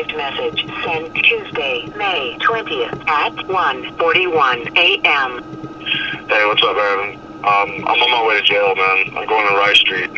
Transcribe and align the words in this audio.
saved 0.00 0.16
message 0.16 0.64
sent 0.84 1.14
Tuesday, 1.14 1.86
May 1.96 2.36
20th 2.40 3.06
at 3.08 3.34
1:41 3.34 4.76
a.m. 4.76 5.42
Hey, 6.28 6.46
what's 6.46 6.62
up, 6.62 6.76
Aaron? 6.76 7.16
Um, 7.44 7.84
I'm 7.86 8.02
on 8.02 8.10
my 8.10 8.26
way 8.26 8.40
to 8.40 8.46
jail, 8.46 8.74
man. 8.74 9.16
I'm 9.16 9.26
going 9.26 9.48
to 9.48 9.54
Rice 9.56 9.78
Street 9.78 10.10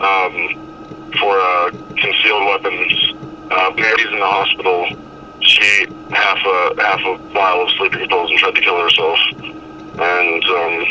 um, 0.00 1.12
for 1.18 1.38
uh, 1.40 1.70
concealed 1.96 2.44
weapons. 2.46 3.14
Uh, 3.50 3.72
Mary's 3.76 4.06
in 4.06 4.18
the 4.18 4.26
hospital. 4.26 4.86
She 5.40 5.86
half 6.10 6.38
a 6.44 6.82
half 6.82 7.00
a 7.00 7.16
vial 7.32 7.64
of 7.64 7.70
sleeping 7.78 8.08
pills 8.08 8.30
and 8.30 8.38
tried 8.38 8.54
to 8.56 8.60
kill 8.60 8.80
herself. 8.80 9.18
And 9.32 10.44
um, 10.44 10.84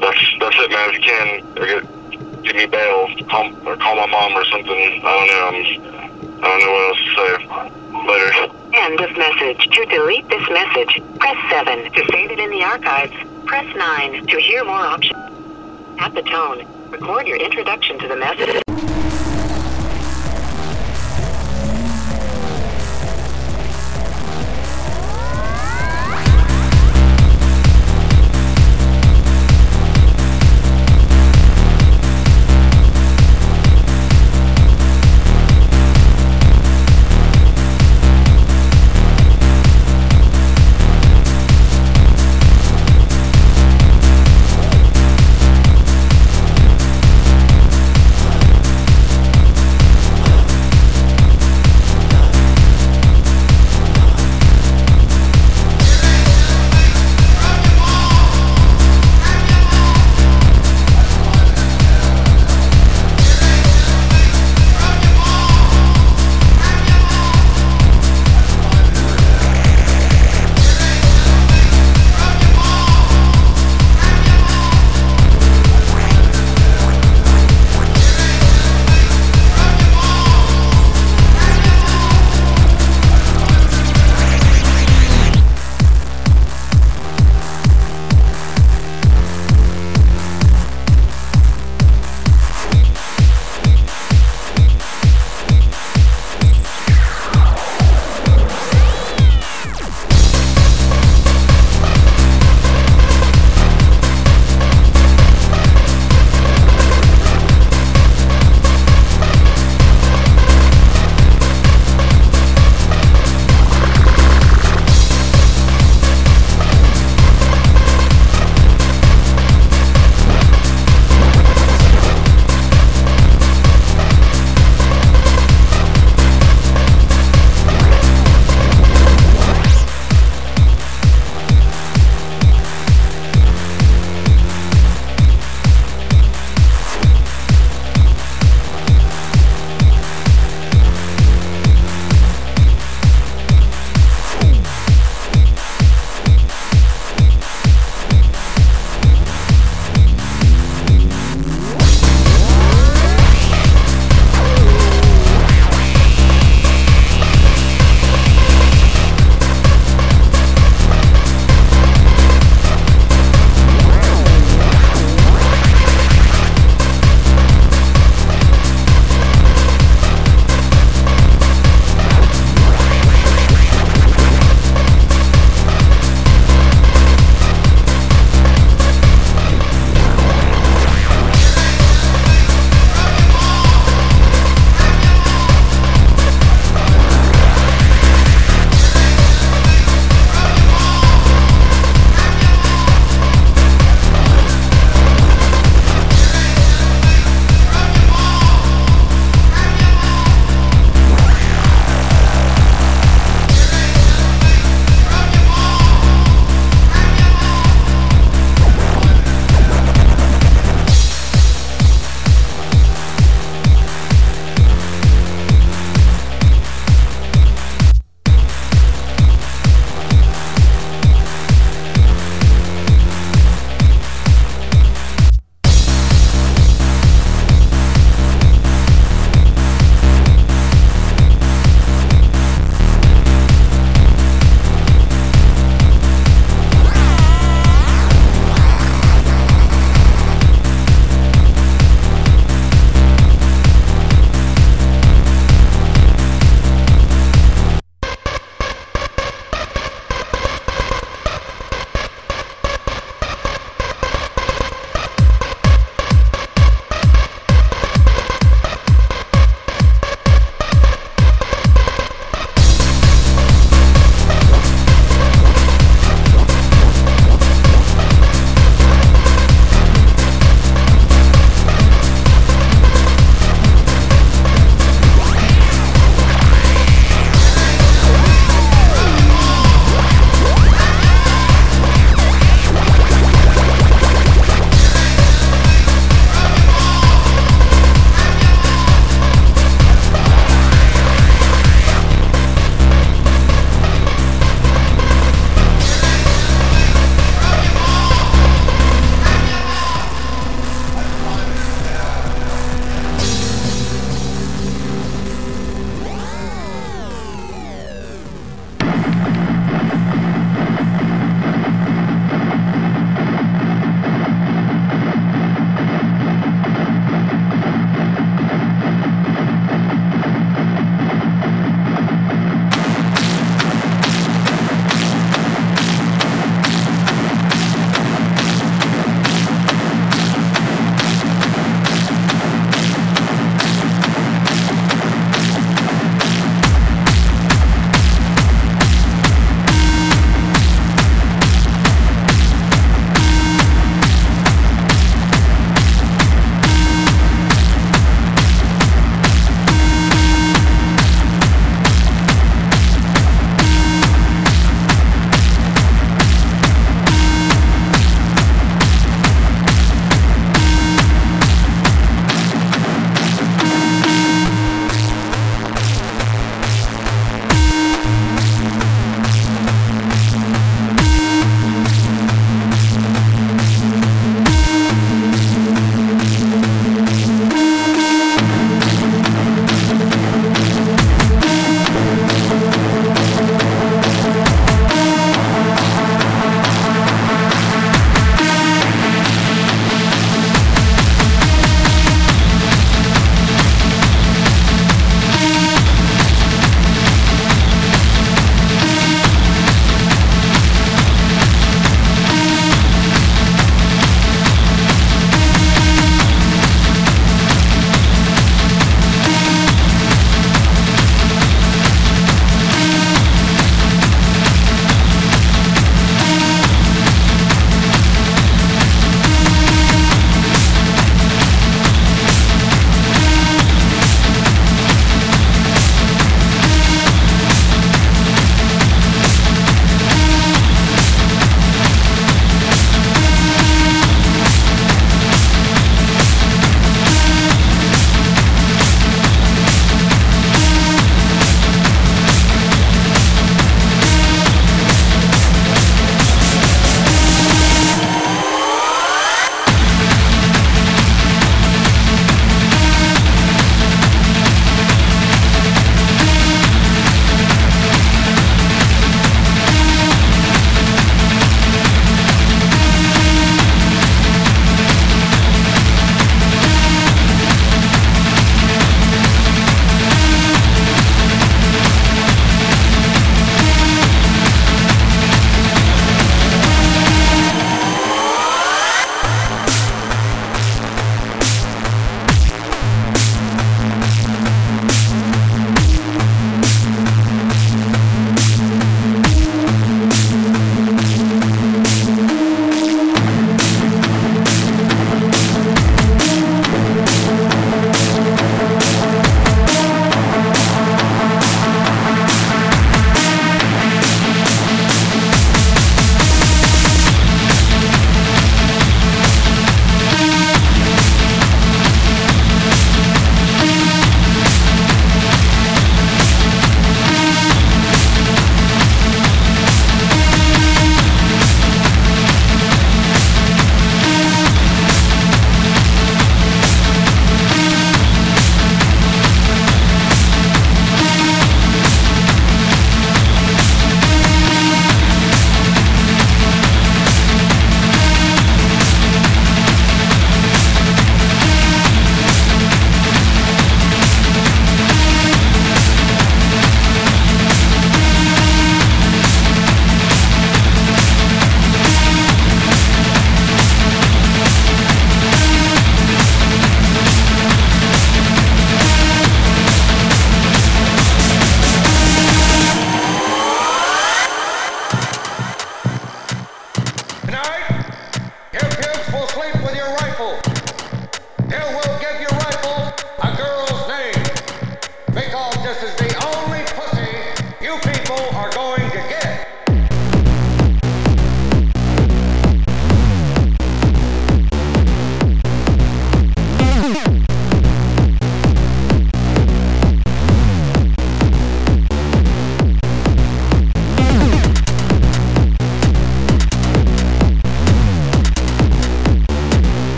that's 0.00 0.22
that's 0.38 0.56
it, 0.58 0.70
man. 0.70 0.90
If 0.90 0.94
you 0.94 1.02
can, 1.02 2.42
give 2.44 2.56
me 2.56 2.66
bail, 2.66 3.08
call, 3.28 3.46
or 3.66 3.76
call 3.76 3.96
my 3.96 4.06
mom 4.06 4.32
or 4.34 4.44
something. 4.44 5.02
I 5.04 5.10
don't 5.16 5.26
know. 5.26 6.00
I'm, 6.04 6.09
I 6.42 6.48
don't 6.48 6.60
know 6.60 6.72
what 6.72 6.88
else 6.88 6.98
to 6.98 7.10
say. 7.16 7.80
Later. 8.08 8.32
End 8.72 9.00
of 9.00 9.16
message. 9.16 9.68
To 9.76 9.84
delete 9.86 10.28
this 10.28 10.48
message, 10.48 11.02
press 11.18 11.36
7. 11.50 11.92
To 11.92 12.04
save 12.10 12.30
it 12.30 12.38
in 12.38 12.50
the 12.50 12.62
archives, 12.62 13.12
press 13.44 13.66
9. 13.76 14.26
To 14.26 14.40
hear 14.40 14.64
more 14.64 14.80
options, 14.80 15.18
at 15.98 16.14
the 16.14 16.22
tone, 16.22 16.66
record 16.88 17.26
your 17.28 17.36
introduction 17.36 17.98
to 17.98 18.08
the 18.08 18.16
message. 18.16 18.69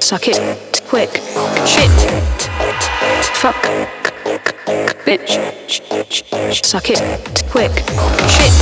Suck 0.00 0.28
it, 0.28 0.82
quick, 0.88 1.10
shit, 1.66 1.90
fuck, 3.34 3.56
bitch, 5.04 5.36
suck 6.64 6.88
it, 6.88 7.00
quick, 7.50 7.72
shit, 8.26 8.52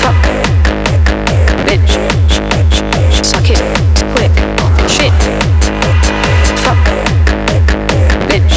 fuck, 0.00 0.14
bitch, 1.66 1.92
suck 3.24 3.50
it, 3.50 3.60
quick, 4.14 4.32
shit, 4.88 5.12
fuck, 6.62 6.78
bitch, 8.28 8.54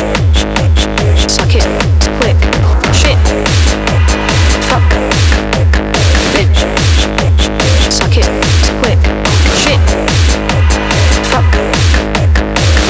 suck 1.27 1.55
it, 1.55 1.63
quick, 2.19 2.39
shit, 2.93 3.17
fuck, 4.69 4.85
bitch, 6.35 6.57
suck 7.91 8.17
it, 8.17 8.25
quick, 8.81 8.99
shit. 9.63 10.08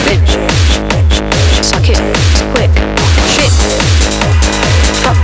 Bitch. 0.10 1.64
Suck 1.64 1.88
it. 1.88 2.00
Quick. 2.56 2.72
Shit. 3.30 3.52
Fuck. 5.04 5.18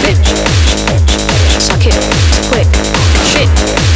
Bitch. 0.00 0.28
Suck 1.60 1.84
it. 1.84 1.94
Quick. 2.48 2.68
Shit. 3.26 3.93